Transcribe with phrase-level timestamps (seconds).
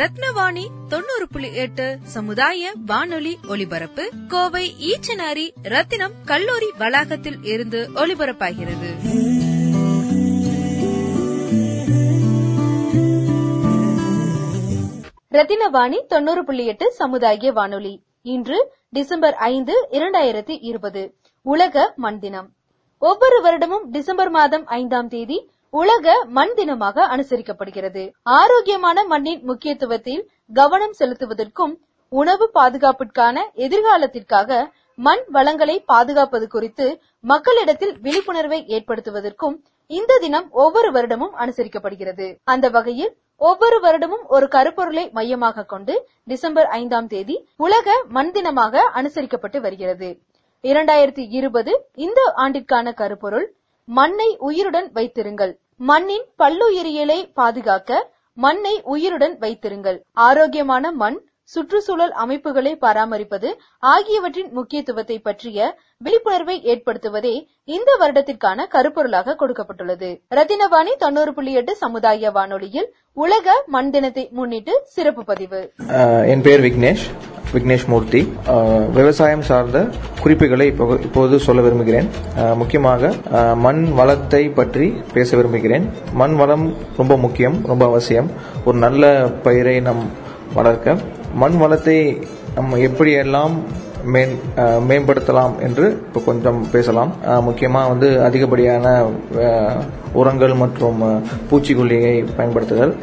[0.00, 8.88] ரத்னவாணி தொண்ணூறு புள்ளி எட்டு சமுதாய வானொலி ஒலிபரப்பு கோவை ஈச்சனாரி ரத்தினம் கல்லூரி வளாகத்தில் இருந்து ஒலிபரப்பாகிறது.
[15.30, 18.02] ரத்தினவாணி தொண்ணூறு புள்ளி எட்டு சமுதாய வானொலி.
[18.22, 21.14] இன்று டிசம்பர் ஐந்து இரண்டாயிரத்தி இருபது.
[21.42, 22.50] உலக மண் தினம்
[22.98, 28.02] ஒவ்வொரு வருடமும் டிசம்பர் மாதம் ஐந்தாம் தேதி உலக மண் தினமாக அனுசரிக்கப்படுகிறது.
[28.22, 31.74] ஆரோக்கியமான மண்ணின் முக்கியத்துவத்தில் கவனம் செலுத்துவதற்கும்
[32.12, 36.86] உணவு பாதுகாப்பிற்கான எதிர்காலத்திற்காக மண் வளங்களை பாதுகாப்பது குறித்து
[37.24, 39.56] மக்களிடத்தில் விழிப்புணர்வை ஏற்படுத்துவதற்கும்
[39.90, 42.26] இந்த தினம் ஒவ்வொரு வருடமும் அனுசரிக்கப்படுகிறது.
[42.44, 49.60] அந்த வகையில் ஒவ்வொரு வருடமும் ஒரு கருப்பொருளை மையமாக கொண்டு டிசம்பர் ஐந்தாம் தேதி உலக மண் தினமாக அனுசரிக்கப்பட்டு
[49.60, 50.10] வருகிறது.
[50.64, 53.46] இரண்டாயிரத்தி இருபது இந்த ஆண்டிற்கான கருப்பொருள்
[53.98, 55.52] மண்ணை உயிருடன் வைத்திருங்கள்.
[55.76, 57.90] மண்ணின் பல்லுயிரியலை பாதுகாக்க
[58.38, 59.98] மண்ணை உயிருடன் வைத்திருங்கள்.
[60.12, 61.18] ஆரோக்கியமான மண்
[61.54, 67.34] சுற்றுச்சூழல் அமைப்புகளை பராமரிப்பது ஆகியவற்றின் முக்கியத்துவத்தை பற்றிய விழிப்புணர்வை ஏற்படுத்துவதே
[67.64, 70.10] இந்த வருடத்திற்கான கருப்பொருளாக கொடுக்கப்பட்டுள்ளது.
[70.36, 75.62] ரத்தினவாணி தொண்ணூறு புள்ளி எட்டு சமுதாய வானொலியில் உலக மண் தினத்தை முன்னிட்டு சிறப்பு பதிவு.
[76.32, 77.06] என் பெயர் விக்னேஷ்.
[77.52, 78.32] விக்னேஷ் மூர்த்தி.
[78.94, 79.86] விவசாயம் சார்ந்த
[80.20, 82.08] குறிப்புகளை இப்போ- இப்போது சொல்ல விரும்புகிறேன்.
[82.54, 83.12] முக்கியமாக
[83.54, 85.88] மண் வளத்தை பற்றி பேச விரும்புகிறேன்.
[86.12, 88.30] மண் வளம் ரொம்ப முக்கியம் ரொம்ப அவசியம்.
[88.64, 90.10] ஒரு நல்ல பயிரை நம்
[90.54, 90.96] வளர்க்க.
[91.34, 92.18] மண் வளத்தை
[92.54, 93.50] நம்ம எப்படியெல்லாம்
[94.04, 94.38] மேன்
[94.88, 97.12] மேம்படுத்தலாம் என்று இப்போ கொஞ்சம் பேசலாம்.
[97.42, 99.06] முக்கியமாக வந்து அதிகப்படியான
[100.12, 102.96] உரங்கள் மற்றும் பூச்சிக்கொல்லியை பயன்படுத்துதல்.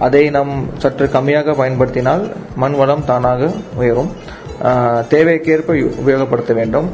[0.00, 2.24] அதை நாம் சற்று கம்மியாக பயன்படுத்தினால்
[2.62, 4.10] மண் வளம் தானாக உயரும்.
[5.12, 6.88] தேவைக்கேற்ப உபயோகப்படுத்த வேண்டும்.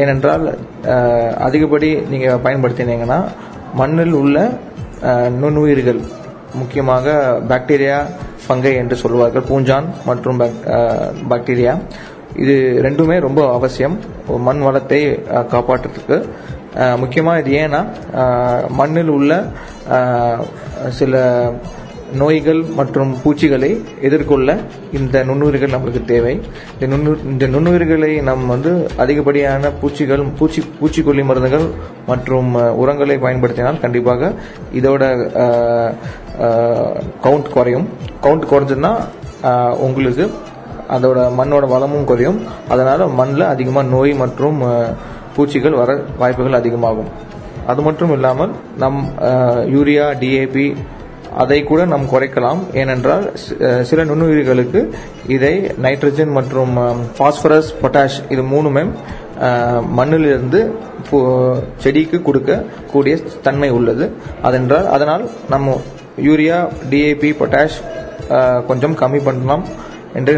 [0.00, 0.46] ஏனென்றால்
[1.46, 3.18] அதிகப்படி நீங்கள் பயன்படுத்தினீங்கன்னா
[3.80, 4.38] மண்ணில் உள்ள
[5.40, 6.00] நுண்ணுயிர்கள்
[6.60, 7.14] முக்கியமாக
[7.50, 7.98] பாக்டீரியா
[8.44, 10.40] ஃபங்கை என்று சொல்வார்கள் பூஞ்சான் மற்றும்
[11.30, 11.74] பாக்டீரியா.
[12.42, 12.54] இது
[12.86, 13.96] ரெண்டுமே ரொம்ப அவசியம்.
[14.48, 15.00] மண் வளத்தை
[15.54, 16.18] காப்பாற்றுறதுக்கு.
[17.02, 17.80] முக்கியமாக இது ஏன்னா
[18.78, 19.32] மண்ணில் உள்ள
[20.98, 21.22] சில
[22.22, 23.70] நோய்கள் மற்றும் பூச்சிகளை
[24.06, 24.56] எதிர்கொள்ள
[24.98, 26.34] இந்த நுண்ணுயிர்கள் நம்மளுக்கு தேவை.
[26.74, 31.66] இந்த நுண்ணு இந்த நுண்ணுயிர்களை நம் வந்து அதிகப்படியான பூச்சிகள் பூச்சி பூச்சிக்கொல்லி மருந்துகள்
[32.10, 32.50] மற்றும்
[32.82, 34.32] உரங்களை பயன்படுத்தினால் கண்டிப்பாக
[34.80, 35.02] இதோட
[37.26, 37.86] கவுண்ட் குறையும்.
[38.24, 38.92] கவுண்ட் குறைஞ்சதுன்னா
[39.86, 40.26] உங்களுக்கு
[40.96, 42.40] அதோட மண்ணோட வளமும் குறையும்.
[42.72, 44.58] அதனால மண்ணில் அதிகமாக நோய் மற்றும்
[45.36, 45.90] பூச்சிகள் வர
[46.22, 47.12] வாய்ப்புகள் அதிகமாகும்.
[47.70, 48.52] அது மட்டும் இல்லாமல்
[48.82, 48.98] நம்
[49.74, 50.66] யூரியா டிஏபி
[51.42, 52.60] அதை கூட நாம் குறைக்கலாம்.
[52.80, 53.24] ஏனென்றால்
[53.90, 54.80] சில நுண்ணுயிர்களுக்கு
[55.36, 55.54] இதை
[55.86, 56.74] நைட்ரஜன் மற்றும்
[57.20, 58.84] பாஸ்பரஸ் பொட்டாஷ் இது மூணுமே
[59.98, 60.60] மண்ணிலிருந்து
[61.84, 62.60] செடிக்கு கொடுக்க
[62.92, 63.14] கூடிய
[63.46, 64.06] தன்மை உள்ளது.
[64.48, 65.24] அதென்றால் அதனால்
[65.54, 65.76] நம்ம
[66.28, 66.58] யூரியா
[66.92, 67.78] டிஏபி பொட்டாஷ்
[68.68, 69.64] கொஞ்சம் கம்மி பண்ணலாம்
[70.18, 70.34] என்று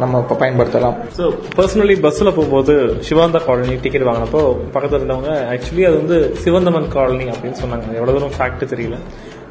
[0.00, 0.96] நம்ம இப்போ பயன்படுத்தலாம்.
[1.18, 1.26] ஸோ
[1.58, 2.74] பர்சனலி பஸ்ஸில் போகும்போது
[3.06, 4.42] சிவாந்தா காலனி டிக்கெட் வாங்கினப்போ
[4.74, 7.88] பக்கத்தில் இருந்தவங்க ஆக்சுவலி அது வந்து சிவந்தமன் காலனி அப்படின்னு சொன்னாங்க.
[7.98, 8.98] எவ்வளோ தூரம் ஃபேக்ட் தெரியல.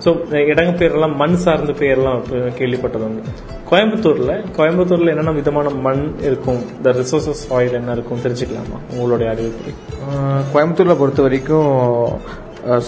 [0.03, 0.09] ஸோ
[0.51, 2.23] இடங்க பேரெல்லாம் மண் சார்ந்த பேர்லாம்
[2.59, 3.33] கேள்விப்பட்டது உண்டு
[3.69, 6.59] கோயம்புத்தூர்ல கோயம்புத்தூர்ல என்னென்ன விதமான மண் இருக்கும்?
[6.85, 8.23] த ரிசோர்சஸ் ஆயில் என்ன இருக்கும்?
[8.25, 8.79] தெரிஞ்சுக்கலாமா?
[8.95, 9.71] உங்களுடைய அறிவுப்படி.
[9.71, 11.71] கோயம்புத்தூரில் கோயம்புத்தூர்ல பொறுத்த வரைக்கும்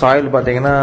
[0.02, 0.76] சாயில் பார்த்தீங்கன்னா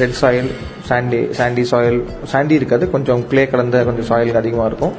[0.00, 0.50] red soil
[0.88, 1.98] sandy sandy soil
[2.32, 4.94] sandy இருக்காது கொஞ்சம் கிளே கலந்த கொஞ்சம் சாயில் அதிகமாக இருக்கும்.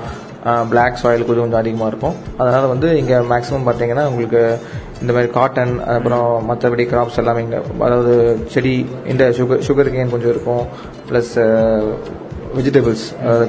[0.71, 2.17] பிளாக் சாயில் கொஞ்சம் கொஞ்சம் அதிகமாக இருக்கும்.
[2.41, 4.41] அதனால் வந்து இங்கே மேக்ஸிமம் பார்த்தீங்கன்னா உங்களுக்கு
[5.01, 8.13] இந்த மாதிரி காட்டன் அப்புறம் மற்றபடி கிராப்ஸ் எல்லாமே இங்கே அதாவது
[8.53, 8.73] செடி
[9.11, 10.65] இந்த சுகர் சுகர் கேன் கொஞ்சம் இருக்கும்.
[11.09, 11.33] ப்ளஸ்
[12.57, 13.03] வெஜிடபிள்ஸ்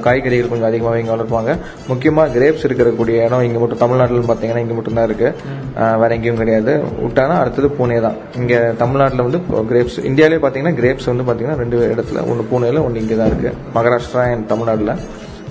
[0.05, 1.51] காய்கறிகள் கொஞ்சம் அதிகமாக இங்கே வளர்ப்பாங்க.
[1.91, 6.73] முக்கியமாக கிரேப்ஸ் இருக்கக்கூடிய இடம் இங்கே மட்டும் தமிழ்நாட்டில் பார்த்தீங்கன்னா இங்கே மட்டும்தான் இருக்குது வேற எங்கேயும் கிடையாது.
[7.05, 8.19] விட்டானா அடுத்தது பூனே தான்.
[8.41, 13.17] இங்கே தமிழ்நாட்டில் வந்து கிரேப்ஸ் இந்தியாவிலே பார்த்தீங்கன்னா கிரேப்ஸ் வந்து பார்த்தீங்கன்னா ரெண்டு இடத்துல ஒன்று பூனேல ஒன்று இங்கே
[13.21, 14.95] தான் இருக்குது மகாராஷ்டிரா அண்ட் தமிழ்நாட்டில்.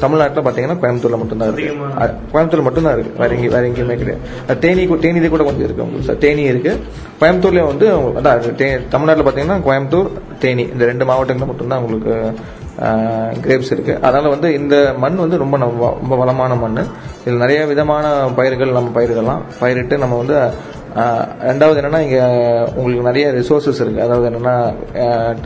[0.01, 1.75] தமிழ்நாட்டில் பார்த்தீங்கன்னா கோயம்புத்தூர்ல மட்டும்தான் இருக்கு.
[1.99, 3.19] அஹ் கோயம்புத்தூர்ல மட்டும்தான் இருக்கு.
[3.19, 4.59] வேற எங்கேயும் வேற எங்கேயுமே கிடையாது.
[4.59, 6.19] தேனி தேனி கூட கொஞ்சம் இருக்கு உங்களுக்கு சார்.
[6.19, 6.81] தேனி இருக்கு.
[7.21, 10.09] கோயம்புத்தூர்ல வந்து அதான் தமிழ்நாட்டில் பார்த்தீங்கன்னா கோயம்புத்தூர்
[10.39, 12.35] தேனி இந்த ரெண்டு மாவட்டங்களில் மட்டும்தான் உங்களுக்கு
[13.43, 13.97] கிரேப்ஸ் இருக்கு.
[13.97, 16.85] அதனால வந்து இந்த மண் வந்து ரொம்ப ரொம்ப வளமான மண்.
[17.23, 19.41] இதில் நிறைய விதமான பயிர்கள் நம்ம பயிரிடலாம்.
[19.61, 20.51] பயிரிட்டு நம்ம வந்து
[20.97, 24.03] ரெண்டாவது என்னன்னா இங்க உங்களுக்கு நிறைய ரிசோர்சஸ் இருக்கு.
[24.03, 24.75] அதாவது என்னன்னா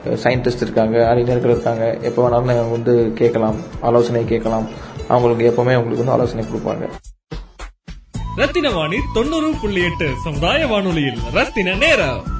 [0.05, 1.97] சயின்டிஸ்ட் இருக்காங்க அறிஞர்கள் இருக்காங்க.
[2.01, 4.67] எப்போ வேணாலும் நீங்க வந்து கேட்கலாம் ஆலோசனை கேட்கலாம்.
[5.07, 6.89] அவங்களுக்கு எப்பவுமே உங்களுக்கு வந்து ஆலோசனை கொடுப்பாங்க.
[8.35, 11.17] ரத்தின வாணி தொண்ணூறு புள்ளி எட்டு சமுதாய வானொலியில்.
[11.33, 12.39] ரத்தின நேரம்.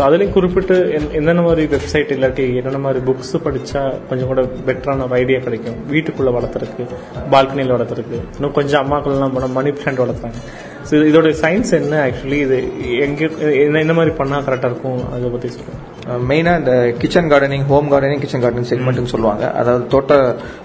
[0.00, 0.74] ஸோ அதுலேயும் குறிப்பிட்டு
[1.16, 5.76] என்னென்ன மாதிரி வெப்சைட் இல்லாட்டி என்னென்ன மாதிரி புக்ஸ் படித்தா கொஞ்சம் கூட பெட்டரான ஒரு ஐடியா கிடைக்கும்?
[5.90, 6.84] வீட்டுக்குள்ளே வளர்த்துருக்கு
[7.32, 8.18] பால்கனியில் வளர்த்துறதுக்கு.
[8.36, 10.40] இன்னும் கொஞ்சம் அம்மாக்கள்லாம் போனால் மணி பிளான்ட் வளர்த்துறாங்க
[10.88, 12.58] ஸோ இதோட சயின்ஸ் என்ன ஆக்சுவலி இது
[13.06, 13.28] எங்கே
[13.64, 15.02] என்ன என்ன மாதிரி பண்ணால் கரெக்டாக இருக்கும்?
[15.14, 15.89] அதை பற்றி சொல்லுங்கள்
[16.28, 19.44] மெயினா இந்த kitchen gardening home gardening kitchen gardening செக்மெண்ட்னு சொல்லுவாங்க.
[19.54, 20.12] அதாவது தோட்ட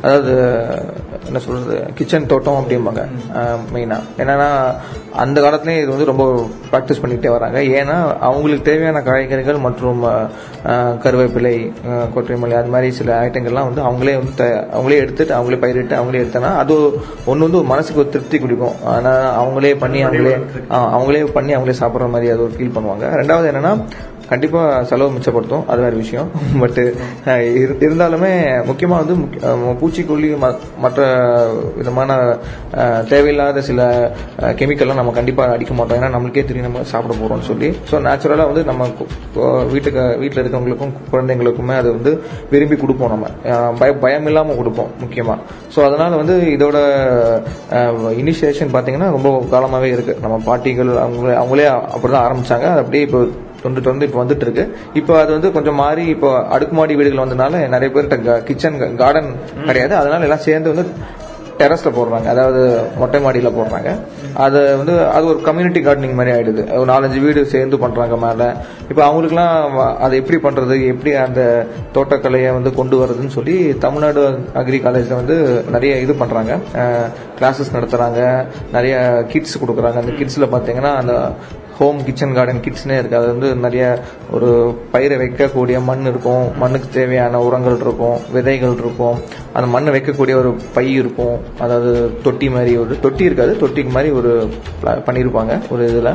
[0.01, 0.33] அதாவது
[1.27, 3.03] என்ன சொல்றது கிச்சன் தோட்டம் அப்படிம்பாங்க
[3.73, 4.49] மெயினா என்னன்னா
[5.23, 6.23] அந்த காலத்துலயும் இது வந்து ரொம்ப
[6.71, 7.57] ப்ராக்டிஸ் பண்ணிக்கிட்டே வராங்க.
[7.77, 10.01] ஏன்னா அவங்களுக்கு தேவையான காய்கறிகள் மற்றும்
[11.03, 11.53] கருவேப்பிலை
[11.89, 16.51] அஹ், கொத்தமல்லி அது மாதிரி சில ஐட்டங்கள்லாம் வந்து அவங்களே வந்து அவங்களே எடுத்துட்டு அவங்களே பயிரிட்டு அவங்களே எடுத்தனா
[16.61, 16.75] அது
[17.25, 18.75] ஒன்று வந்து ஒரு மனசுக்கு ஒரு திருப்தி கொடுக்கும்.
[18.93, 20.35] ஆனா அவங்களே பண்ணி அவங்களே
[20.91, 22.91] அவங்களே பண்ணி அவங்களே சாப்பிட்ற மாதிரி அது ஒரு ஃபீல் பண்ணுவாங்க.
[23.21, 23.73] ரெண்டாவது என்னன்னா
[24.29, 25.65] கண்டிப்பா செலவு மிச்சப்படுத்தும்.
[25.65, 26.29] அது வேற விஷயம்.
[26.59, 26.79] பட்
[27.85, 28.31] இருந்தாலுமே
[28.69, 30.29] முக்கியமா வந்து முக்கிய- பூச்சிக்கொல்லி
[30.77, 30.99] மற்ற
[31.75, 32.37] விதமான
[33.09, 36.01] தேவையில்லாத சில கெமிக்கல்லாம் நம்ம கண்டிப்பா அடிக்க மாட்டோம்.
[36.01, 37.69] ஏன்னா நம்மளுக்கே தெரியும் நம்ம சாப்பிட போறோம்னு சொல்லி.
[37.91, 38.87] ஸோ நேச்சுரலா வந்து நம்ம
[39.71, 43.27] வீட்டுக்கு வீட்டில் இருக்கவங்களுக்கும் குழந்தைங்களுக்குமே அது வந்து விரும்பி கொடுப்போம் நம்ம.
[43.79, 45.37] பய பயம் இல்லாம கொடுப்போம் முக்கியமா.
[45.75, 46.77] ஸோ அதனால வந்து இதோட
[48.21, 50.17] இனிஷியேஷன் பாத்தீங்கன்னா ரொம்ப காலமாகவே இருக்கு.
[50.21, 52.65] நம்ம பாட்டிகள் அவங்களே அவங்களே அப்படிதான் ஆரம்பிச்சாங்க.
[52.71, 53.25] அது அப்படியே இப்போ
[53.65, 54.65] தொண்டு தொண்டு இப்போ வந்துட்டு இருக்கு
[55.01, 59.31] இப்போ அது வந்து கொஞ்சம் மாறி இப்போ அடுக்குமாடி வீடுகள் வந்ததுனால நிறைய பேர்கிட்ட கிச்சன் கார்டன்
[59.67, 59.95] கிடையாது.
[60.01, 61.23] அதனால எல்லாம் சேர்ந்து வந்து
[61.59, 62.27] டெரஸ்ல போடுறாங்க.
[62.31, 62.61] அதாவது
[63.01, 63.89] மொட்டை மாடியில போடுறாங்க.
[64.45, 66.63] அது வந்து அது ஒரு கம்யூனிட்டி கார்டனிங் மாதிரி ஆயிடுது.
[66.79, 68.47] ஒரு நாலஞ்சு வீடு சேர்ந்து பண்றாங்க மேல.
[68.91, 70.77] இப்போ அவங்களுக்குலாம் அதை எப்படி பண்றது?
[70.93, 71.41] எப்படி அந்த
[71.97, 74.23] தோட்டக்கலையை வந்து கொண்டு வர்றதுன்னு சொல்லி தமிழ்நாடு
[74.61, 75.37] அக்ரி காலேஜ்ல வந்து
[75.75, 76.57] நிறைய இது பண்றாங்க.
[77.39, 78.21] கிளாஸஸ் நடத்துறாங்க.
[78.77, 78.97] நிறைய
[79.33, 80.01] கிட்ஸ் கொடுக்குறாங்க.
[80.03, 81.15] அந்த கிட்ஸ்ல பாத்தீங்கன்னா அந்த
[81.77, 83.17] ஹோம் கிச்சன் கார்டன் கிட்ஸ்னே இருக்கு.
[83.17, 83.99] அது வந்து நிறைய
[84.31, 84.49] ஒரு
[84.91, 86.57] பயிரை வைக்கக்கூடிய மண் இருக்கும்.
[86.57, 89.19] மண்ணுக்கு தேவையான உரங்கள் இருக்கும் விதைகள் இருக்கும்.
[89.53, 91.39] அந்த மண்ணை வைக்கக்கூடிய ஒரு பை இருக்கும்.
[91.59, 91.91] அதாவது
[92.23, 93.57] தொட்டி மாதிரி ஒரு தொட்டி இருக்காது.
[93.61, 94.49] தொட்டிக்கு மாதிரி ஒரு
[94.83, 96.13] பண்ணியிருப்பாங்க ஒரு இதில்.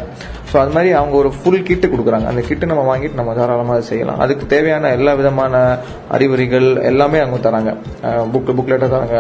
[0.51, 2.27] ஸோ அது மாதிரி அவங்க ஒரு ஃபுல் கிட்டு கொடுக்குறாங்க.
[2.31, 4.21] அந்த கிட்டு நம்ம வாங்கிட்டு நம்ம தாராளமாக செய்யலாம்.
[4.25, 5.55] அதுக்கு தேவையான எல்லா விதமான
[6.17, 7.73] அறிகுறிகள் எல்லாமே அவங்க தராங்க.
[8.35, 9.19] புக் புக்லெட்டாக தராங்க.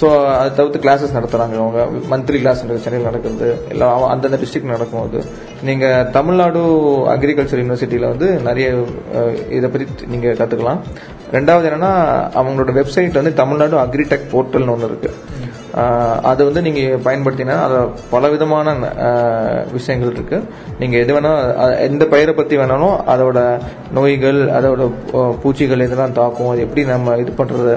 [0.00, 0.06] ஸோ
[0.38, 1.80] அதை தவிர்த்து கிளாஸஸ் நடத்துகிறாங்க அவங்க
[2.12, 3.48] மந்த்லி கிளாஸ் சென்னையில் நடக்குது.
[3.74, 5.20] எல்லாம் அந்தந்த டிஸ்ட்ரிக்ட் நடக்கும் அது
[5.68, 6.62] நீங்கள் தமிழ்நாடு
[7.14, 8.66] அக்ரிகல்ச்சர் யூனிவர்சிட்டியில் வந்து நிறைய
[9.58, 10.80] இதை பற்றி நீங்கள் கற்றுக்கலாம்
[11.36, 11.92] ரெண்டாவது என்னென்னா
[12.40, 15.23] அவங்களோட வெப்சைட் வந்து தமிழ்நாடு அக்ரிடெக் போர்ட்டல்னு ஒன்று இருக்குது
[16.22, 17.76] அது வந்து நீங்க பயன்படுத்தினா அது
[18.10, 18.68] பல விதமான
[19.72, 20.38] விஷயங்கள் இருக்கு.
[20.78, 21.32] நீங்க எது வேணா
[21.62, 23.38] அஹ், எந்த பயிரை பத்தி வேணாலும் அதோட
[23.92, 24.84] நோய்கள் அதோட
[25.42, 26.48] பூச்சிகள் இதெல்லாம் தாக்கும்.
[26.48, 27.74] அது எப்படி நம்ம இது பண்றது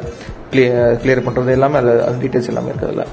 [0.51, 3.05] கிளியர் பண்றது எல்லாமே அது டீட்டெயில்ஸ் எல்லாமே இருக்கு அதுல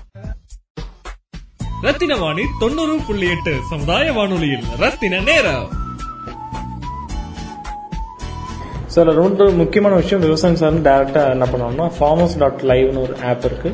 [1.85, 5.67] ரத்தின வாணி தொண்ணூறு புள்ளி எட்டு சமுதாய வானொலியில் ரத்தின நேரம்.
[8.95, 13.71] சார் ரெண்டு முக்கியமான விஷயம் விவசாயம் சார் டேரெக்டாக என்ன பண்ணுவாங்கன்னா ஃபார்மர்ஸ் டாட் லைவ்னு ஒரு ஆப் இருக்கு.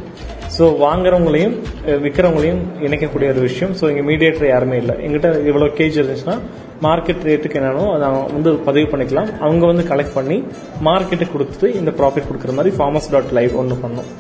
[0.57, 1.55] ஸோ வாங்குறவங்களையும்
[2.05, 3.75] விற்கிறவங்களையும் இணைக்கக்கூடிய ஒரு விஷயம்.
[3.81, 4.97] ஸோ இங்கே மீடியேட்டர் யாருமே இல்லை.
[5.05, 6.37] எங்கிட்ட இவ்வளோ கேஜ் இருந்துச்சுன்னா
[6.87, 9.31] மார்க்கெட் ரேட்டுக்கு என்னன்னோ அதை வந்து பதிவு பண்ணிக்கலாம்.
[9.47, 10.37] அவங்க வந்து கலெக்ட் பண்ணி
[10.89, 14.11] மார்க்கெட்டுக்கு கொடுத்துட்டு இந்த ப்ராஃபிட் கொடுக்குற மாதிரி ஃபார்மஸ் டாட் லைவ் ஒன்று பண்ணோம்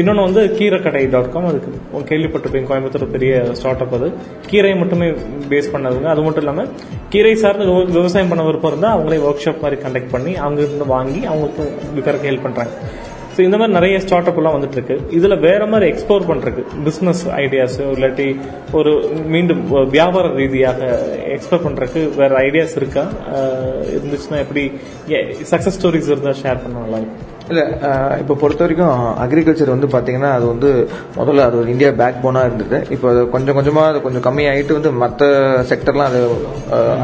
[0.00, 1.70] இன்னொன்று வந்து கீரைக்கடை டாட் காம் அதுக்கு
[2.10, 2.68] கேள்விப்பட்டிருப்பீங்க.
[2.70, 4.08] கோயம்புத்தூர் பெரிய ஸ்டார்ட் அப் அது.
[4.50, 5.06] கீரையை மட்டுமே
[5.52, 6.08] பேஸ் பண்ணதுங்க.
[6.14, 6.68] அது மட்டும் இல்லாமல்
[7.12, 7.66] கீரை சார்ந்து
[7.96, 11.64] விவசாயம் பண்ண விருப்பம் இருந்தால் அவங்களே ஒர்க் ஷாப் மாதிரி கண்டக்ட் பண்ணி அவங்க இருந்து வாங்கி அவங்களுக்கு
[11.96, 12.74] விற்கிறதுக்கு ஹெல்ப் பண்ணுறாங்க
[13.36, 17.22] ஸோ இந்த மாதிரி நிறைய ஸ்டார்ட் அப் எல்லாம் வந்துட்டு இருக்கு இதுல வேற மாதிரி எக்ஸ்ப்ளோர் பண்றதுக்கு பிசினஸ்
[17.36, 18.28] ஐடியாஸ் இல்லாட்டி
[18.72, 18.92] ஒரு
[19.26, 20.80] மீண்டும் வியாபார ரீதியாக
[21.34, 23.04] எக்ஸ்ப்ளோர் பண்றதுக்கு வேற ஐடியாஸ் இருக்கா?
[23.96, 24.64] இருந்துச்சுன்னா எப்படி
[25.52, 27.62] சக்சஸ் ஸ்டோரிஸ் இருந்தால் ஷேர் பண்ண நல்லா இருக்கும் இல்ல
[28.20, 30.70] இப்போ பொறுத்த வரைக்கும் அக்ரிகல்ச்சர் வந்து பாத்தீங்கன்னா அது வந்து
[31.18, 32.78] முதல்ல அது ஒரு இந்தியா பேக் போனா இருந்தது.
[32.94, 35.28] இப்போ அது கொஞ்சம் கொஞ்சமா அது கொஞ்சம் கம்மி ஆயிட்டு வந்து மற்ற
[35.70, 36.20] செக்டர்லாம் அது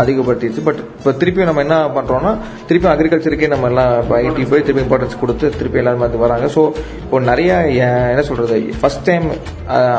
[0.03, 0.65] அதிகப்படுத்திடுச்சு.
[0.69, 2.33] பட் இப்போ திருப்பியும் நம்ம என்ன பண்றோம்னா
[2.69, 6.49] திருப்பியும் அக்ரிகல்ச்சருக்கே நம்ம எல்லாம் இப்போ ஐடி போய் திருப்பி இம்பார்ட்டன்ஸ் கொடுத்து திருப்பி எல்லாரும் வந்து வராங்க.
[6.57, 6.65] ஸோ
[7.05, 7.53] இப்போ நிறைய
[8.15, 9.29] என்ன சொல்றது ஃபர்ஸ்ட் டைம்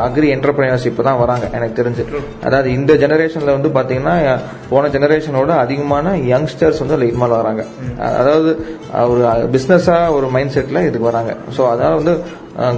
[0.07, 2.05] அக்ரி என்டர்பிரினர்ஷிப் தான் வராங்க எனக்கு தெரிஞ்சு.
[2.47, 4.17] அதாவது இந்த ஜெனரேஷன்ல வந்து பாத்தீங்கன்னா
[4.73, 7.63] போன ஜெனரேஷனோட அதிகமான யங்ஸ்டர்ஸ் வந்து அதில் இன்வால்வ் வராங்க
[8.19, 8.51] அதாவது
[9.11, 9.23] ஒரு
[9.55, 11.31] பிசினஸா ஒரு மைண்ட் செட்டில் இதுக்கு வராங்க.
[11.55, 12.13] ஸோ அதனால் வந்து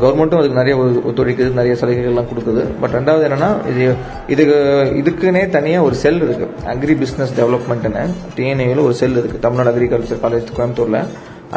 [0.03, 0.75] கவர்மெண்ட்டும் அதுக்கு நிறைய
[1.09, 2.61] ஒத்துழைக்குது நிறைய சலுகைகள்லாம் கொடுக்குது.
[2.81, 3.85] பட் ரெண்டாவது என்னன்னா இது
[4.33, 4.57] இதுக்கு
[5.01, 8.03] இதுக்குன்னே தனியாக ஒரு செல் இருக்குது அக்ரி பிஸ்னஸ் டெவலப்மெண்ட்னு
[8.37, 11.01] டிஎன்ஏயில் ஒரு செல் இருக்குது தமிழ்நாடு அக்ரிகல்ச்சர் காலேஜ் கோயம்புத்தூரில்.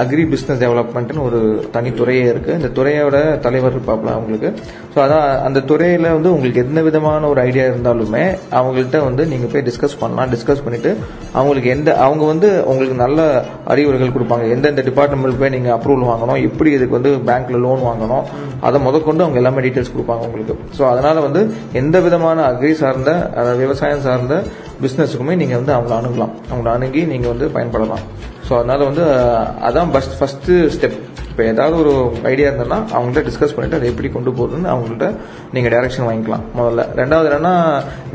[0.03, 1.39] அக்ரி பிஸ்னஸ் டெவலப்மெண்ட்னு ஒரு
[1.75, 2.53] தனி துறையே இருக்கு.
[2.59, 4.49] இந்த துறையோட தலைவர் இருப்பாப்ல அவங்களுக்கு.
[4.93, 8.23] ஸோ அதான் அந்த துறையில வந்து உங்களுக்கு எந்த விதமான ஒரு ஐடியா இருந்தாலுமே
[8.59, 10.31] அவங்கள்ட்ட வந்து நீங்க போய் டிஸ்கஸ் பண்ணலாம்.
[10.35, 10.93] டிஸ்கஸ் பண்ணிட்டு
[11.39, 13.21] அவங்களுக்கு எந்த அவங்க வந்து உங்களுக்கு நல்ல
[13.75, 14.47] அறிவுரைகள் கொடுப்பாங்க.
[14.57, 18.25] எந்தெந்த டிபார்ட்மெண்ட் போய் நீங்க அப்ரூவல் வாங்கணும் எப்படி இதுக்கு வந்து பேங்க்ல லோன் வாங்கணும்
[18.69, 20.57] அதை முதற்கொண்டு அவங்க எல்லாமே டீட்டெயில்ஸ் கொடுப்பாங்க உங்களுக்கு.
[20.79, 21.43] ஸோ அதனால வந்து
[21.83, 24.37] எந்த விதமான அக்ரி சார்ந்த அதாவது விவசாயம் சார்ந்த
[24.83, 26.35] பிஸ்னஸுக்குமே நீங்க வந்து அவங்கள அணுகலாம்.
[26.51, 28.05] அவங்கள அணுகி நீங்க வந்து பயன்படலாம்.
[28.49, 29.05] ஸோ அதனால வந்து
[29.69, 30.99] அதான் ஃபஸ்ட் ஃபர்ஸ்ட் ஸ்டெப்
[31.31, 31.93] இப்போ ஏதாவது ஒரு
[32.31, 35.09] ஐடியா இருந்ததுன்னா அவங்கள்ட்ட டிஸ்கஸ் பண்ணிட்டு அதை எப்படி கொண்டு போகுதுன்னு அவங்கள்ட்ட
[35.55, 36.45] நீங்கள் டைரக்ஷன் வாங்கிக்கலாம்.
[36.59, 36.85] முதல்ல.
[37.01, 37.53] ரெண்டாவது என்னன்னா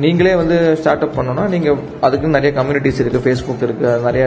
[0.03, 4.25] நீங்களே வந்து ஸ்டார்ட் அப் பண்ணணும்னா நீங்கள் அதுக்கு நிறைய கம்யூனிட்டிஸ் இருக்குது ஃபேஸ்புக் இருக்கு நிறைய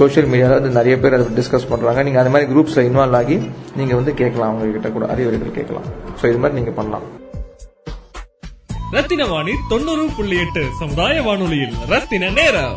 [0.00, 3.38] சோஷியல் மீடியாவில் வந்து நிறைய பேர் அதை டிஸ்கஸ் பண்ணுறாங்க நீங்கள் அது மாதிரி குரூப்ஸில் இன்வால்வ் ஆகி
[3.80, 5.88] நீங்கள் வந்து கேட்கலாம் அவங்கக்கிட்ட கூட அறிவுரைகள் கேட்கலாம்.
[6.20, 7.06] ஸோ இது மாதிரி நீங்கள் பண்ணலாம்.
[8.96, 12.74] ரத்தின வாணி தொண்ணூறு புள்ளி எட்டு சமுதாய வானொலியில் ரத்தின நேரம்.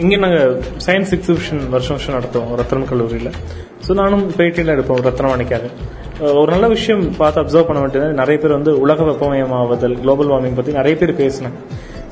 [0.00, 0.52] இங்கே நாங்கள்
[0.84, 3.30] சயின்ஸ் எக்ஸிபிஷன் வருஷம் வருஷம் நடத்துவோம் ரத்னம் கல்லூரியில்.
[3.84, 5.66] ஸோ நானும் பேட்டியில் எடுப்போம் ரத்னவாணிக்காக
[6.40, 10.72] ஒரு நல்ல விஷயம் பார்த்து அப்சர்வ் பண்ண வேண்டியது நிறைய பேர் வந்து உலக வெப்பமயமாவதல் குளோபல் வார்மிங் பற்றி
[10.78, 11.58] நிறைய பேர் பேசினாங்க.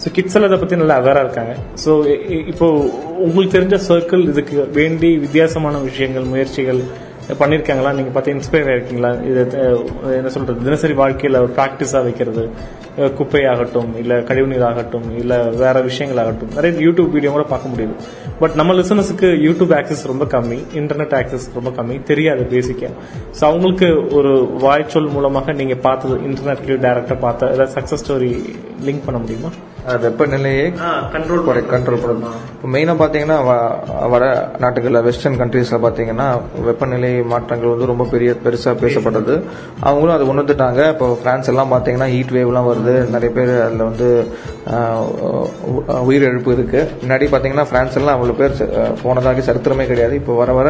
[0.03, 1.55] ஸோ கிட்ஸ் எல்லாம் இதை பற்றி நல்லா அவேராக இருக்காங்க.
[1.85, 1.93] ஸோ
[2.53, 2.67] இப்போ
[3.27, 6.83] உங்களுக்கு தெரிஞ்ச சர்க்கிள் இதுக்கு வேண்டி வித்தியாசமான விஷயங்கள் முயற்சிகள்
[7.41, 9.11] பண்ணியிருக்காங்களா நீங்கள் பார்த்து இன்ஸ்பயர் ஆயிருக்கீங்களா?
[9.31, 9.41] இது
[10.21, 12.45] என்ன சொல்கிறது தினசரி வாழ்க்கையில் ஒரு ப்ராக்டிஸாக வைக்கிறது
[12.97, 17.95] குப்பையாகட்டும் இல்லை கழிவுநீர் ஆகட்டும் இல்லை வேற விஷயங்கள் ஆகட்டும் நிறைய யூடியூப் வீடியோ கூட பார்க்க முடியுது.
[18.39, 22.91] பட் நம்ம லிசனஸுக்கு யூடியூப் ஆக்சஸ் ரொம்ப கம்மி இன்டர்நெட் ஆக்சஸ் ரொம்ப கம்மி தெரியாது பேசிக்கா
[23.41, 28.33] ஸோ அவங்களுக்கு ஒரு வாய்ச்சொல் மூலமாக நீங்க பார்த்தது இன்டர்நெட்ல டைரக்டா பார்த்த ஏதாவது சக்சஸ் ஸ்டோரி
[28.85, 29.49] லிங்க் பண்ண முடியுமா?
[30.03, 30.65] வெப்பநிலையை
[31.13, 34.25] கண்ட்ரோல் குறை கண்ட்ரோல் பண்ணுது இப்போ மெயினாக பார்த்தீங்கன்னா வ- வட
[34.59, 36.27] நாட்டுகளில் வெஸ்டர்ன் கண்ட்ரீஸில் பார்த்தீங்கன்னா
[36.65, 39.35] வெப்பநிலை மாற்றங்கள் வந்து ரொம்ப பெரிய பெருசாக பேசப்படுறது
[39.81, 40.89] அவங்களும் அதை உணர்ந்துட்டாங்க.
[40.93, 42.80] இப்போ பிரான்ஸ் எல்லாம் பார்த்தீங்கன்னா ஹீட் வேவ்லாம் வருது.
[43.15, 44.09] நிறைய பேர் அதில் வந்து
[46.09, 46.81] உயிரிழப்பு இருக்கு.
[47.03, 48.55] முன்னாடி பார்த்தீங்கன்னா பிரான்ஸ் எல்லாம் அவ்வளோ பேர்
[49.03, 50.15] போனதாக சரித்திரமே கிடையாது.
[50.21, 50.69] இப்போ வர வர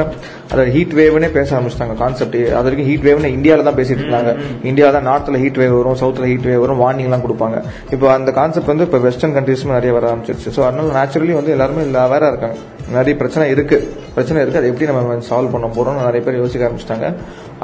[0.52, 4.33] அதை ஹீட் வேவ்னே பேச ஆரம்பிச்சிட்டாங்க கான்செப்ட் அது வரைக்கும் ஹீட் வேவ்னு இந்தியாவில் தான் பேசிட்டு இருந்தாங்க.
[4.71, 7.59] இந்தியாவில் தான் நார்த்தில் ஹீட் வேவ் வரும் சவுத்தில் ஹீட் வேவ் வரும் வார்னிங்லாம் கொடுப்பாங்க.
[7.97, 10.52] இப்போ அந்த கான்செப்ட் வந்து இப்போ வெஸ்டர்ன் கண்ட்ரீஸ்மே நிறைய வர ஆரம்பிச்சிருச்சு.
[10.59, 12.59] ஸோ அதனால நேச்சுரலி வந்து எல்லாருமே இல்லை வேற இருக்காங்க.
[12.97, 13.76] நிறைய பிரச்சனை இருக்கு.
[14.14, 17.09] பிரச்சனை இருக்குது அதை எப்படி நம்ம சால்வ் பண்ண போறோம்னு நிறைய பேர் யோசிக்க ஆரம்பிச்சிட்டாங்க.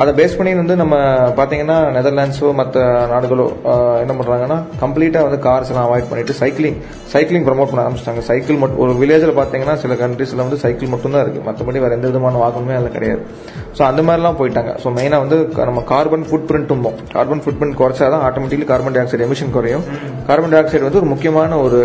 [0.00, 0.94] அதை பேஸ் பண்ணி வந்து நம்ம
[1.36, 2.80] பார்த்தீங்கன்னா நெதர்லாண்ட்ஸோ மற்ற
[3.12, 3.46] நாடுகளோ
[4.02, 6.76] என்ன பண்ணுறாங்கன்னா கம்ப்ளீட்டாக வந்து கார்ஸ் எல்லாம் அவாய்ட் பண்ணிட்டு சைக்கிளிங்
[7.12, 8.22] சைக்கிளிங் ப்ரமோட் பண்ண ஆரம்பிச்சிட்டாங்க.
[8.30, 12.42] சைக்கிள் மட்டும் ஒரு வில்லேஜில் பார்த்தீங்கன்னா சில கண்ட்ரீஸில் வந்து சைக்கிள் மட்டும்தான் இருக்குது மற்றபடி வேறு எந்த விதமான
[12.44, 13.22] வாகனமே அதில் கிடையாது.
[13.78, 14.74] ஸோ அந்த மாதிரிலாம் போயிட்டாங்க.
[14.82, 15.38] ஸோ மெயினாக வந்து
[15.70, 16.84] நம்ம கார்பன் ஃபுட் பிரிண்ட்டும்
[17.16, 19.86] கார்பன் ஃபுட் பிரிண்ட் குறைச்சாதான் automatically carbon di oxide emission குறையும்.
[20.28, 21.80] கார்பன் டை ஆக்சைடு வந்து ஒரு முக்கியமான ஒரு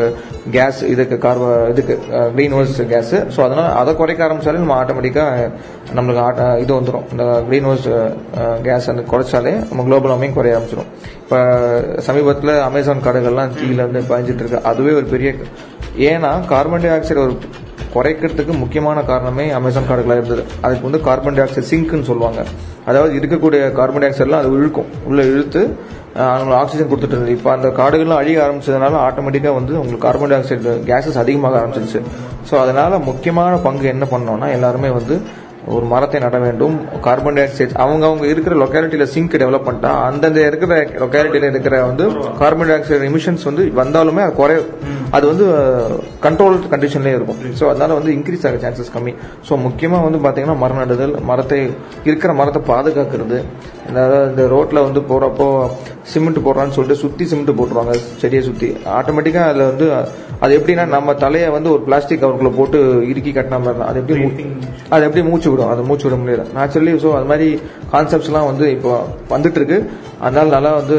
[0.57, 1.95] கேஸ் இதுக்கு கார்ப இதுக்கு
[2.35, 5.51] க்ரீன் ஹவுஸ் கேஸ் ஸோ அதனால் அதை குறைக்க குறைச்சாலே நம்ம ஆட்டோமேட்டிக்காக
[5.95, 7.89] நம்மளுக்கு ஆட்ட- இது வந்துடும் இந்த க்ரீன் ஹவுஸ்
[8.63, 10.85] கேஸ் அந்த குறைச்சாலே நம்ம குளோபல் வார்மிங் குறைய ஆரம்பிச்சிடும்
[11.21, 14.63] இப்போ சமீபத்தில் அமேசான் காடுகள்லாம் கீழே வந்து பாய்ஞ்சிட்டு இருக்கு.
[14.63, 15.33] அதுவே ஒரு பெரிய
[15.99, 17.37] ஏன்னா கார்பன் டை ஆக்சைடு ஒரு
[17.93, 20.43] குறைக்கிறதுக்கு முக்கியமான காரணமே அமேசான் காடுகளாக இருந்தது.
[20.61, 22.43] அதுக்கு வந்து கார்பன் டை ஆக்சைடு சிங்க்னு சொல்லுவாங்க.
[22.85, 24.85] அதாவது இருக்கக்கூடிய கார்பன் டை ஆக்சைடெலாம் அது இழுக்கும்.
[25.05, 25.75] உள்ளே இழுத்து
[26.15, 27.31] அவங்களுக்கு ஆக்சிஜன் கொடுத்துட்டு இருந்தது.
[27.31, 32.01] இப்போ அந்த காடுகள்லாம் அழிய ஆரம்பிச்சதுனால ஆட்டோமேட்டிக்காக வந்து உங்களுக்கு கார்பன் டை ஆக்சைடு கேஸஸ் அதிகமாக ஆரம்பிச்சிருச்சு.
[32.49, 35.15] ஸோ அதனால முக்கியமான பங்கு என்ன பண்ணோம்னா எல்லாருமே வந்து
[35.73, 40.39] ஒரு மரத்தை நட வேண்டும் கார்பன் டை ஆக்சைடு அவங்க அவங்க இருக்கிற லொக்காலிட்டியில சிங்க் டெவலப் பண்ணிட்டா அந்தந்த
[40.49, 42.05] இருக்கிற லொக்காலிட்டியில இருக்கிற வந்து
[42.39, 44.55] கார்பன் டை ஆக்சைடு எமிஷன்ஸ் வந்து வந்தாலுமே அது குறை
[45.17, 45.45] அது வந்து
[46.25, 47.39] கண்ட்ரோல் கண்டிஷன்லேயே இருக்கும்.
[47.59, 49.13] ஸோ அதனால வந்து இன்க்ரீஸ் ஆக சான்சஸ் கம்மி.
[49.47, 51.59] ஸோ முக்கியமாக வந்து பார்த்தீங்கன்னா மரம் நடுதல் மரத்தை
[52.09, 53.39] இருக்கிற மரத்தை பாதுகாக்கிறது
[53.91, 55.47] அதாவது இந்த ரோட்ல வந்து போறப்போ
[56.11, 58.67] சிமெண்ட் போடுறான்னு சொல்லிட்டு சுத்தி சிமெண்ட் போட்டுருவாங்க செடியை சுத்தி.
[58.95, 59.87] ஆட்டோமேட்டிக்கா அதுல வந்து
[60.41, 62.77] அது எப்படின்னா நம்ம தலையை வந்து ஒரு பிளாஸ்டிக் கவருக்குள்ள போட்டு
[63.09, 63.89] இறுக்கி கட்டின மாதிரி தான்.
[63.91, 64.21] அது எப்படி
[64.91, 65.71] அது எப்படி மூச்சு விடும்?
[65.73, 67.47] அது மூச்சு விட முடியாது நேச்சுரலி ஸோ அது மாதிரி
[67.91, 68.93] கான்செப்ட்ஸ்லாம் வந்து இப்போ
[69.31, 69.79] வந்துட்டு இருக்கு
[70.21, 70.97] அதனால நல்லா வந்து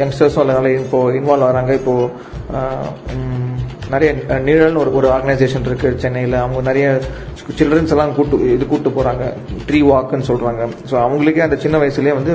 [0.00, 1.94] யங்ஸ்டர்ஸும் அதில் நல்லா இப்போ இன்வால்வ் ஆகிறாங்க இப்போ
[2.54, 3.51] ஆஹ், உம்,
[3.94, 4.10] நிறைய
[4.48, 6.36] நிழல்னு ஒரு ஒரு ஆர்கனைசேஷன் இருக்கு சென்னையில்.
[6.42, 6.86] அவங்க நிறைய
[7.60, 9.24] சில்ட்ரன்ஸ் எல்லாம் கூட்டு இது கூட்டு போறாங்க.
[9.68, 10.62] ட்ரீ வாக்குன்னு சொல்றாங்க.
[10.90, 12.34] ஸோ அவங்களுக்கே அந்த சின்ன வயசுலேயே வந்து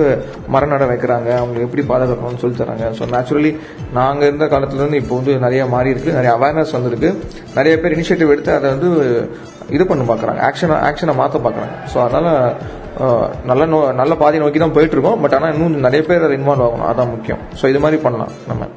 [0.56, 1.30] மரம் நட வைக்கிறாங்க.
[1.42, 2.88] அவங்க எப்படி பாதுகாக்கணும்னு சொல்லி தராங்க.
[3.00, 3.52] ஸோ நேச்சுரலி
[4.00, 6.18] நாங்கள் இருந்த காலத்துலேருந்து இப்போ வந்து நிறைய மாறி இருக்கு.
[6.20, 7.12] நிறைய அவேர்னஸ் வந்திருக்கு.
[7.60, 8.90] நிறைய பேர் இனிஷியேட்டிவ் எடுத்து அதை வந்து
[9.76, 12.28] இது பண்ண பார்க்குறாங்க ஆக்ஷனை ஆக்ஷனை மாற்ற பார்க்குறாங்க ஸோ அதனால
[13.50, 15.20] நல்ல நோ நல்ல பாதி நோக்கி தான் போயிட்டு இருக்கோம்.
[15.24, 16.88] பட் ஆனால் இன்னும் நிறைய பேர் அதை இன்வால்வ் ஆகணும்.
[16.92, 17.42] அதான் முக்கியம்.
[17.60, 18.70] ஸோ இது மாதிரி பண்ணலாம் நம்ம.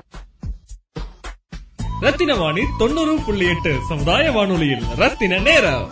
[2.00, 4.84] ரத்தின வாணி தொண்ணூறு புள்ளி எட்டு சமுதாய வானொலியில்.
[4.96, 5.88] ரத்தின நேரம்.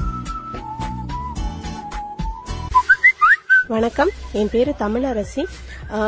[3.66, 4.08] வணக்கம்.
[4.32, 5.44] என் பேரு தமிழரசி.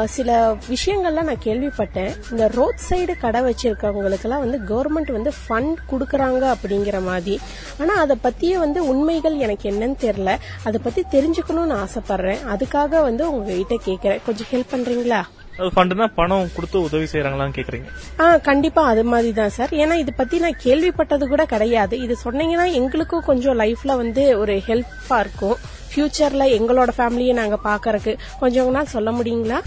[0.05, 2.15] சில விஷயங்கள்லாம் நான் கேள்விப்பட்டேன்.
[2.31, 7.41] இந்த ரோட் சைடு கடை வச்சிருக்கவங்களுக்கெல்லாம் வந்து கவர்மெண்ட் வந்து ஃபண்ட் கொடுக்கறாங்க அப்படிங்கிற மாதிரி.
[7.79, 10.39] ஆனால் அதை பத்தியே வந்து உண்மைகள் எனக்கு என்னன்னு தெரியல.
[10.65, 12.39] அதை பத்தி தெரிஞ்சுக்கணும்னு ஆசைப்படுறேன்.
[12.55, 15.23] அதுக்காக வந்து உங்ககிட்ட கேட்குறேன் கொஞ்சம் ஹெல்ப்
[15.61, 17.89] பண்றீங்களா ஃபண்டுனா பணம் கொடுத்து உதவி செய்யறாங்களான்னு கேக்குறீங்க.
[18.21, 19.73] ஆ கண்டிப்பா அது மாதிரி தான் சார்.
[19.83, 21.95] ஏன்னா இது பத்தி நான் கேள்விப்பட்டது கூட கிடையாது.
[22.05, 25.57] இது சொன்னீங்கன்னா எங்களுக்கும் கொஞ்சம் லைஃப்ல வந்து ஒரு ஹெல்ப்பா இருக்கும்.
[25.93, 29.61] ஃபியூச்சர்ல எங்களோட ஃபேமிலியை நாங்க பாக்கறதுக்கு கொஞ்சம் நாள் சொல்ல முடியுங்களா?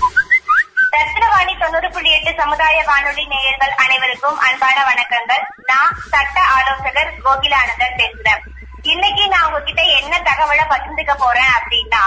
[0.96, 5.44] ரத்னவாணி தொண்ணூறு புள்ளி எட்டு சமுதாய வானொலி நேயர்கள் அனைவருக்கும் அன்பான வணக்கங்கள்.
[5.72, 8.44] நான் சட்ட ஆலோசகர் கோகிலானந்தன் பேசுறேன்.
[8.84, 12.02] இன்னைக்கு நான் உங்ககிட்ட என்ன தகவலை பகிர்ந்துக்க போறேன் அப்படின்னா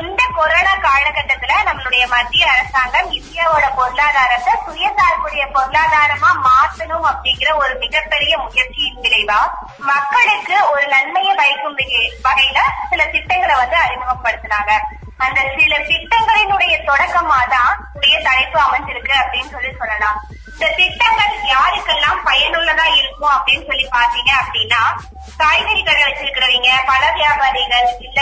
[0.00, 9.00] இந்த கொரோனா காலகட்டத்துல நம்மளுடைய மத்திய அரசாங்கம் இந்தியாவோட பொருளாதாரத்தை சுயசார்புடைய பொருளாதாரமா மாற்றணும் அப்படிங்கிற ஒரு மிகப்பெரிய முயற்சியின்
[9.00, 9.40] விளைவா
[9.78, 12.58] மக்களுக்கு ஒரு நன்மையை பயக்கும் வகை- வகையில
[12.90, 14.72] சில திட்டங்களை வந்து அறிமுகப்படுத்தினாங்க.
[15.16, 17.86] அந்த சில திட்டங்களினுடைய தொடக்கமா தான்
[18.22, 20.24] தலைப்பு அமைஞ்சிருக்கு அப்படின்னு சொல்லி சொல்லலாம்.
[20.58, 24.80] இந்த திட்டங்கள் யாருக்கெல்லாம் பயனுள்ளதா இருக்கும் அப்படின்னு சொல்லி பாத்தீங்க அப்படின்னா
[25.38, 28.20] காய்கறி கடை வச்சிருக்கிறவங்க பல வியாபாரிகள் இல்ல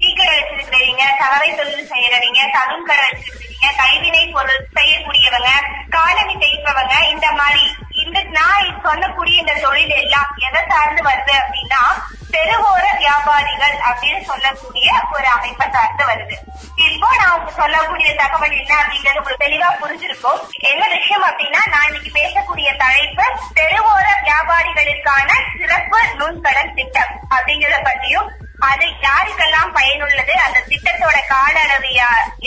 [0.00, 5.52] டீ கடை வச்சிருக்கிறவங்க சலவை தொழில் செய்யறவங்க சலூன் கடை வச்சிருக்கிறவங்க கைவினை பொருள் செய்யக்கூடியவங்க
[5.94, 7.64] காலனி தைப்பவங்க இந்த மாதிரி
[8.02, 11.82] இந்த நான் சொல்லக்கூடிய இந்த தொழில் எல்லாம் எதை சார்ந்து வருது அப்படின்னா
[12.34, 16.36] தெருவோர வியாபாரிகள் அப்படின்னு சொல்லக்கூடிய ஒரு அமைப்பை சார்ந்து வருது.
[16.86, 20.40] இப்போ நான் உங்களுக்கு சொல்லக்கூடிய தகவல் என்ன அப்படிங்கிறது உங்களுக்கு தெளிவா புரிஞ்சிருக்கும்.
[20.72, 23.26] என்ன விஷயம் அப்படின்னா நான் இன்னைக்கு பேசக்கூடிய தலைப்பு
[23.60, 25.30] தெருவோர வியாபாரிகளுக்கான
[25.60, 28.28] சிறப்பு நுண்கடன் திட்டம் அப்படிங்கறத பத்தியும்
[28.68, 31.90] அது யாருக்கெல்லாம் பயனுள்ளது அந்த திட்டத்தோட கால அளவு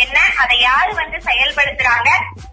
[0.03, 2.09] என்ன அதை யாரு வந்து செயல்படுத்துறாங்க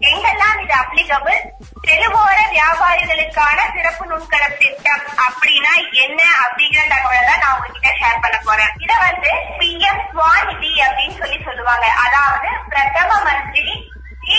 [0.09, 1.39] எங்கெல்லாம் இது அப்ளிகபிள்
[1.87, 8.73] தெருவோர வியாபாரிகளுக்கான சிறப்பு நுண்கடன் திட்டம் அப்படின்னா என்ன அப்படிங்கிற தகவலை தான் நான் உங்ககிட்ட ஷேர் பண்ண போறேன்.
[8.85, 11.87] இத வந்து பிஎம் ஸ்வாநிதி அப்படின்னு சொல்லி சொல்லுவாங்க.
[12.05, 13.75] அதாவது பிரதம மந்திரி
[14.21, 14.37] ஸ்ரீ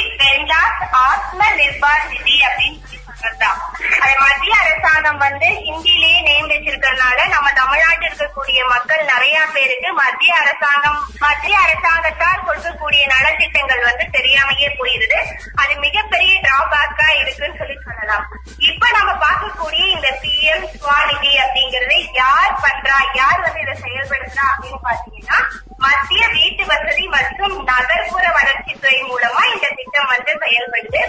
[1.07, 2.79] ஆத்ம நிர்பார் நிதி அப்படின்னு
[3.23, 3.59] தான்.
[4.03, 10.99] அது மத்திய அரசாங்கம் வந்து ஹிந்திலேயே நேம் வச்சிருக்கிறதுனால நம்ம தமிழ்நாட்டில் இருக்கக்கூடிய மக்கள் நிறைய பேருக்கு மத்திய அரசாங்கம்
[11.25, 15.19] மத்திய அரசாங்கத்தால் கொடுக்கக்கூடிய நலத்திட்டங்கள் வந்து தெரியாமையே போயிருது.
[15.63, 18.27] அது மிகப்பெரிய டிராபேக்கா இருக்குன்னு சொல்லி சொல்லலாம்.
[18.71, 25.39] இப்ப நம்ம பார்க்கக்கூடிய இந்த பிஎம் ஸ்வாநிதி அப்படிங்கறது யார் பண்றா யார் வந்து இதை செயல்படுத்துறா அப்படின்னு பாத்தீங்கன்னா
[25.87, 31.03] மத்திய வீட்டு வசதி மற்றும் நகர்ப்புற வளர்ச்சித்துறை மூலமா இந்த திட்டம் வந்து செயல்படுது.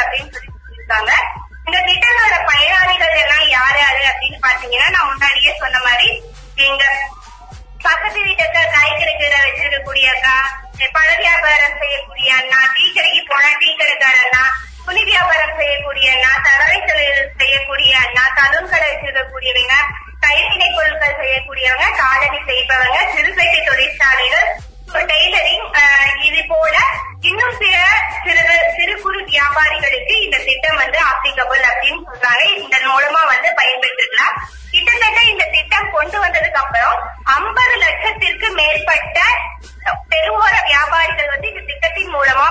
[0.00, 1.12] அப்படின்னு சொல்லி சொல்லியிருக்காங்க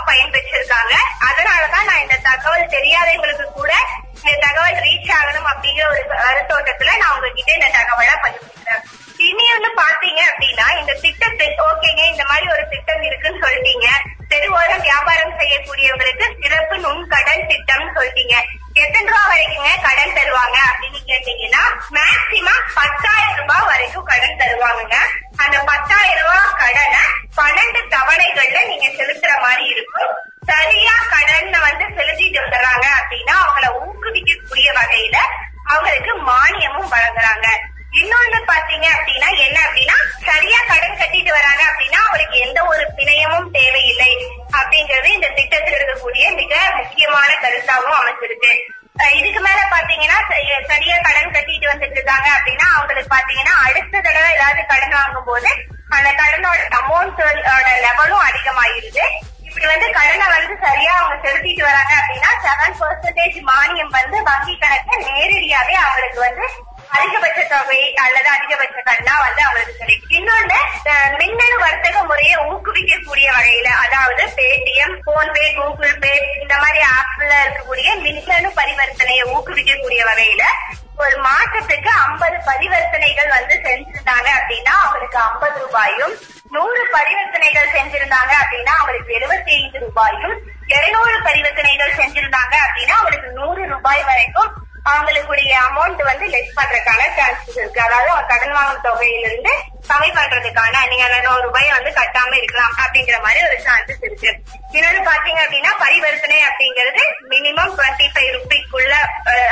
[0.09, 0.95] பயன் பெற்றிருக்காங்க பயன்பெற்றிருக்காங்க.
[1.29, 3.71] அதனாலதான் நான் இந்த தகவல் தெரியாதவங்களுக்கு கூட
[4.23, 8.83] இந்த தகவல் ரீச் ஆகணும் அப்படிங்கிற ஒரு கருத்தோட்டத்துல நான் உங்ககிட்ட இந்த தகவலை பகிர்ந்துக்கிறேன்.
[9.27, 13.87] இனி வந்து பாத்தீங்க அப்படின்னா இந்த திட்டத்தை ஓகேங்க இந்த மாதிரி ஒரு திட்டம் இருக்குன்னு சொல்லிட்டீங்க.
[14.31, 18.35] தெருவோரம் வியாபாரம் செய்யக்கூடியவங்களுக்கு சிறப்பு நுண்கடன் திட்டம்னு சொல்லிட்டீங்க.
[18.83, 24.97] எத்தனை ரூபா வரைக்குங்க கடன் தருவாங்க அப்படின்னு கேட்டீங்கன்னா மேக்சிமம் பத்தாயிரம் ரூபாய் வரைக்கும் கடன் தருவாங்கங்க.
[25.35, 27.01] அந்த பத்தாயிரம் ரூபாய் கடனை
[27.37, 30.11] பன்னெண்டு தவணைகள்ல நீங்க செலுத்துற மாதிரி இருக்கும்.
[30.45, 35.17] சரியா கடன் வந்து செலுத்திட்டு வந்துடுறாங்க அப்படின்னா அவங்கள ஊக்குவிக்கக்கூடிய வகையில
[35.63, 37.47] அவங்களுக்கு மானியமும் வழங்குறாங்க.
[37.91, 44.11] இன்னொன்னு பாத்தீங்க அப்படின்னா என்ன அப்படின்னா சரியா கடன் கட்டிட்டு வராங்க அப்படின்னா அவருக்கு எந்த ஒரு பிணையமும் தேவையில்லை
[44.51, 48.36] அப்படிங்கிறது இந்த திட்டத்தில் இருக்கக்கூடிய மிக முக்கியமான கருத்தாகவும் அமைஞ்சிருக்கு அஹ்
[49.19, 50.17] இதுக்கு மேல பாத்தீங்கன்னா
[50.71, 55.49] சரியா கடன் கட்டிட்டு வந்துட்டு இருக்காங்க அப்படின்னா அவங்களுக்கு பாத்தீங்கன்னா அடுத்த தடவை ஏதாவது கடன் வாங்கும் போது
[55.95, 57.35] அந்த கடனோட அமௌண்டோட
[57.85, 59.03] லெவலும் அதிகமாயிருது.
[59.47, 64.97] இப்படி வந்து கடனை வந்து சரியா அவங்க செலுத்திட்டு வராங்க அப்படின்னா செவன் பெர்சன்டேஜ் மானியம் வந்து வங்கி கணக்கு
[65.05, 66.45] நேரடியாவே அவங்களுக்கு வந்து
[66.95, 70.13] அதிகபட்ச தொகை அல்லது அதிகபட்ச கண்ணா வந்து அவங்களுக்கு கிடைக்கும்.
[70.17, 70.59] இன்னொன்னு
[71.21, 78.49] மின்னணு வர்த்தக முறையை ஊக்குவிக்கக்கூடிய வகையில அதாவது பேடிஎம் போன்பே கூகுள் பே இந்த மாதிரி ஆப்ல இருக்கக்கூடிய மின்னணு
[78.59, 80.43] பரிவர்த்தனையை ஊக்குவிக்கக்கூடிய வகையில
[81.03, 86.13] ஒரு மாசத்துக்கு ஐம்பது பரிவர்த்தனைகள் வந்து செஞ்சிருந்தாங்க அப்படின்னா அவங்களுக்கு ஐம்பது ரூபாயும்
[86.55, 90.35] நூறு பரிவர்த்தனைகள் செஞ்சிருந்தாங்க அப்படின்னா அவங்களுக்கு எழுபத்தி ஐந்து ரூபாயும்
[90.75, 94.49] இருநூறு பரிவர்த்தனைகள் செஞ்சிருந்தாங்க அப்படின்னா அவங்களுக்கு நூறு ரூபாய் வரைக்கும்
[94.91, 97.81] அவங்களுக்குரிய அமௌண்ட் வந்து லெஸ் பண்றதுக்கான சான்சஸ் இருக்கு.
[97.81, 99.53] அதாவது கடன் வாங்கும் தொகையிலிருந்து
[99.89, 104.31] கம்மி பண்றதுக்கான நீங்க அந்த ரூபாய் வந்து கட்டாம இருக்கலாம் அப்படிங்கிற மாதிரி ஒரு சான்சஸ் இருக்கு.
[104.75, 108.93] இன்னொன்னு பாத்தீங்க அப்படின்னா பரிவர்த்தனை அப்படிங்கிறது மினிமம் டுவெண்ட்டி ஃபைவ் ருபிக்குள்ள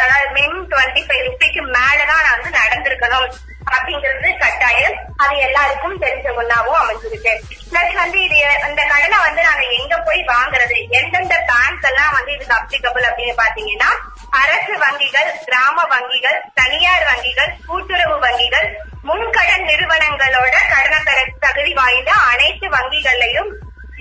[0.03, 3.27] அதாவது மினிமம் டுவெண்ட்டி ஃபைவ் ருபிக்கு மேலதான் நான் வந்து நடந்திருக்கணும்
[3.75, 4.97] அப்படிங்கிறது கட்டாயம்.
[5.23, 7.31] அது எல்லாருக்கும் தெரிஞ்ச ஒன்னாவும் அமைஞ்சிருக்கு.
[7.69, 10.77] பிளஸ் வந்து இது இந்த கடனை வந்து நாங்க எங்க போய் வாங்குறது?
[10.99, 13.89] எந்தெந்த பேங்க் எல்லாம் வந்து இதுக்கு அப்ளிகபிள் அப்படின்னு பாத்தீங்கன்னா
[14.41, 18.67] அரசு வங்கிகள் கிராம வங்கிகள் தனியார் வங்கிகள் கூட்டுறவு வங்கிகள்
[19.05, 23.51] முன்கடன் நிறுவனங்களோட கடனை பெற தகுதி வாய்ந்த அனைத்து வங்கிகளையும்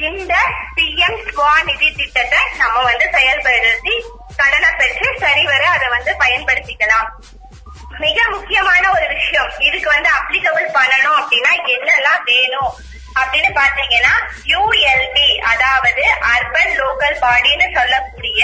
[0.08, 0.34] இந்த
[0.76, 3.94] பிஎம் ஸ்வாநிதி திட்டத்தை நம்ம வந்து செயல்படுத்தி
[4.40, 7.08] கடனை பெற்று சரிவர அதை வந்து பயன்படுத்திக்கலாம்.
[8.04, 12.72] மிக முக்கியமான ஒரு விஷயம் இதுக்கு வந்து அப்ளிகபிள் பண்ணணும் அப்படின்னா என்னெல்லாம் வேணும்
[13.20, 14.14] அப்படின்னு பாத்தீங்கன்னா
[14.52, 18.42] யூஎல்பி அதாவது அர்பன் லோக்கல் பாடின்னு சொல்லக்கூடிய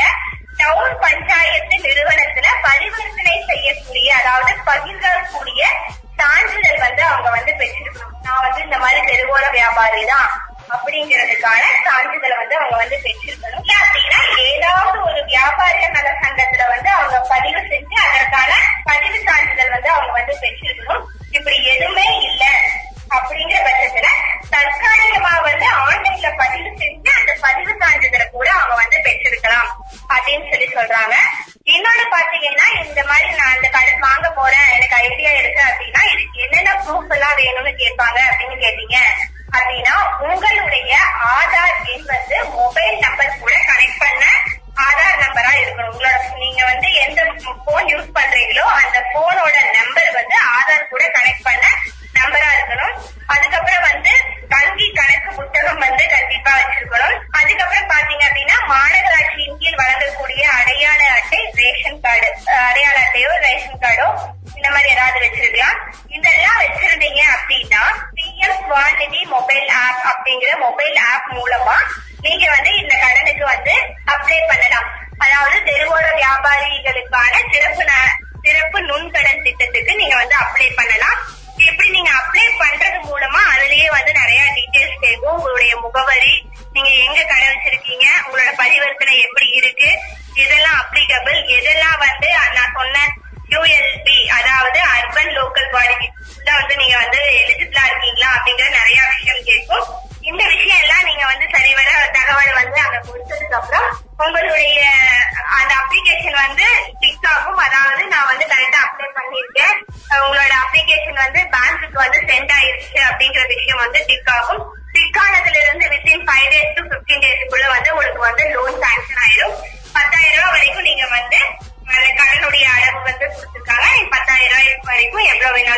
[0.61, 5.63] டவுன் பஞ்சாயத்து நிறுவனத்துல பரிவர்த்தனை செய்யக்கூடிய அதாவது பகிர்ந்தக்கூடிய
[6.21, 10.31] சான்றிதழ் வந்து அவங்க வந்து பெற்றிருக்கணும் நான் வந்து இந்த மாதிரி தெருவோர வியாபாரி தான்
[10.75, 13.63] அப்படிங்கிறதுக்கான சான்றிதழ் வந்து அவங்க வந்து பெற்றிருக்கணும்.
[13.63, 18.53] இல்ல அப்படின்னா ஏதாவது ஒரு வியாபாரிய நல சங்கத்துல வந்து அவங்க பதிவு செஞ்சு அதற்கான
[18.91, 21.05] பதிவு சான்றிதழ் வந்து அவங்க வந்து பெற்றிருக்கணும்.
[21.37, 22.45] இப்படி எதுவுமே இல்ல
[23.17, 24.09] அப்படிங்கிற பட்சத்துல
[24.55, 29.71] தற்காலிகமா வந்து ஆன்லைன்ல பதிவு செஞ்சு அந்த பதிவு சான்றிதழை கூட அவங்க வந்து பெற்றிருக்கலாம்
[30.15, 31.17] அப்படின்னு சொல்லி சொல்றாங்க.
[31.75, 33.30] இன்னொன்னு பாத்தீங்கன்னா இந்த மாதிரி
[37.71, 38.97] வந்து கேட்பாங்க அப்படின்னு கேட்டீங்க.
[39.53, 40.97] அப்படின்னா உங்களுடைய
[41.37, 42.99] ஆதார் எண் வந்து மொபைல்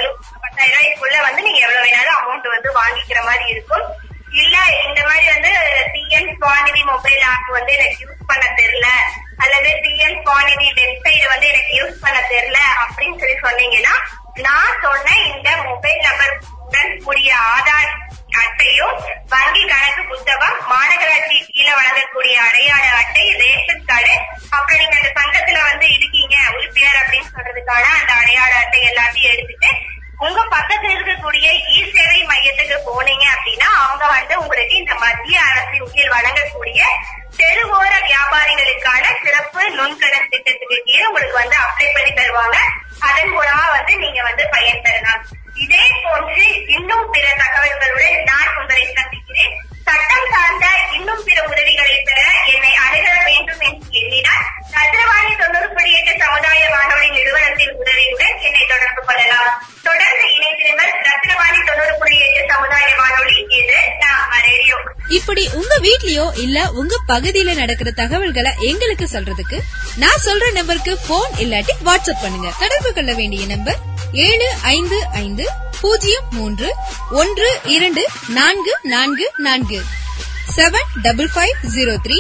[0.02, 3.86] வேணாலும் பத்தாயிரம் ரூபாய்க்குள்ள வந்து நீங்க எவ்வளவு வேணாலும் அமௌண்ட் வந்து வாங்கிக்கிற மாதிரி இருக்கும்.
[4.42, 5.50] இல்ல இந்த மாதிரி வந்து
[5.94, 8.88] பிஎன் ஸ்வாநிதி மொபைல் ஆப் வந்து எனக்கு யூஸ் பண்ண தெரியல.
[9.44, 13.94] அல்லது பிஎன் ஸ்வாநிதி வெப்சைட் வந்து எனக்கு யூஸ் பண்ண தெரியல அப்படின்னு சொல்லி சொன்னீங்கன்னா
[14.46, 16.34] நான் சொன்ன இந்த மொபைல் நம்பர்
[16.66, 17.90] உடன் கூடிய ஆதார்
[18.42, 18.94] அட்டையும்
[19.32, 24.14] வங்கி கணக்கு புத்தகம் மாநகராட்சி கீழே வழங்கக்கூடிய அடையாள அட்டை ரேஷன் கார்டு
[24.56, 29.70] அப்புறம் நீங்க அந்த சங்கத்துல வந்து இருக்கீங்க உறுப்பினர் அப்படின்னு சொல்றதுக்கான அந்த அடையாள அட்டை எல்லாத்தையும் எடுத்துட்டு
[30.24, 36.14] உங்க பக்கத்துல இருக்கக்கூடிய இ சேவை மையத்துக்கு போனீங்க அப்படின்னா அவங்க வந்து உங்களுக்கு இந்த மத்திய அரசின் கீழ்
[36.16, 36.80] வழங்கக்கூடிய
[37.36, 42.58] தெருவோர வியாபாரிகளுக்கான சிறப்பு நுண்கடன் திட்டத்துக்கு கீழே உங்களுக்கு வந்து அப்ளை பண்ணி தருவாங்க.
[43.08, 45.22] அதன் மூலமா வந்து நீங்க வந்து பயன்பெறலாம்.
[45.54, 46.31] இதே போன்று
[66.44, 69.58] இல்ல உங்க பகுதியில நடக்கிற தகவல்களை எங்களுக்கு சொல்றதுக்கு
[70.02, 72.48] நான் சொல்ற நம்பருக்கு போன் இல்லாட்டி வாட்ஸ்அப் பண்ணுங்க.
[72.60, 73.78] தொடர்பு கொள்ள வேண்டிய நம்பர்
[74.12, 75.44] ஏழு ஐந்து ஐந்து
[75.80, 76.68] பூஜ்ஜியம் மூன்று
[77.10, 79.80] ஒன்று இரண்டு நான்கு நான்கு நான்கு.
[80.56, 82.18] Seven double five zero three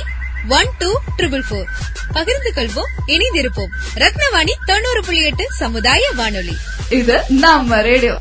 [0.48, 1.68] one two triple four
[2.12, 3.72] பகிர்ந்து கொள்வோம் இணைந்திருப்போம்.
[3.94, 6.56] ரத்னவாணி தொண்ணூறு புள்ளி எட்டு சமுதாய வானொலி.
[6.90, 8.14] இது நம்ம ரேடியோ.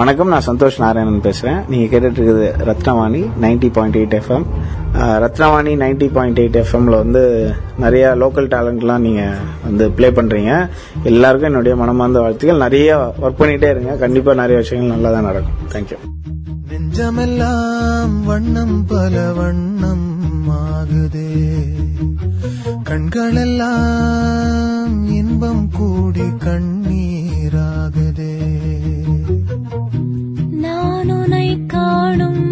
[0.00, 1.66] வணக்கம் நான் சந்தோஷ் நாராயணன் பேசுறேன்.
[1.66, 4.46] நீங்க கேட்டுட்டு இருக்குது Rathnavani ninety point eight FM
[5.22, 10.68] Rathnavani ninety point eight எஃப்எம்ல வந்து நிறைய லோக்கல் டேலண்ட்லாம் நீங்கள் வந்து ப்ளே பண்ணுறீங்க
[11.02, 12.58] எல்லாருக்கும் என்னுடைய மனமார்ந்த வாழ்த்துக்கள்.
[12.58, 13.96] நிறைய ஒர்க் பண்ணிட்டே இருங்க.
[14.04, 15.98] கண்டிப்பாக நிறைய விஷயங்கள் நல்லா தான் நடக்கும் தேங்க்யூ
[16.70, 20.08] நெஞ்சமெல்லாம் வண்ணம் பல வண்ணம்
[20.50, 21.30] ஆகுதே.
[22.88, 23.76] கண்களெல்லாம்
[25.18, 28.34] இன்பம் கூடி கண்ணீராகுதே.
[30.64, 32.44] நான் உனை காணும்